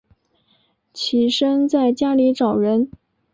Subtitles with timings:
[0.93, 2.89] 起身在家里找人